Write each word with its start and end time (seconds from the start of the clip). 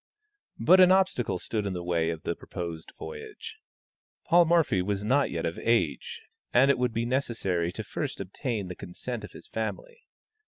But 0.57 0.79
an 0.79 0.91
obstacle 0.91 1.37
stood 1.37 1.67
in 1.67 1.73
the 1.73 1.83
way 1.83 2.09
of 2.09 2.23
the 2.23 2.35
proposed 2.35 2.91
voyage. 2.97 3.59
Paul 4.25 4.45
Morphy 4.45 4.81
was 4.81 5.03
not 5.03 5.29
yet 5.29 5.45
of 5.45 5.59
age, 5.59 6.23
and 6.51 6.71
it 6.71 6.79
would 6.79 6.91
be 6.91 7.05
necessary 7.05 7.71
to 7.73 7.83
first 7.83 8.19
obtain 8.19 8.67
the 8.67 8.73
consent 8.75 9.23
of 9.23 9.33
his 9.33 9.45
family. 9.47 9.99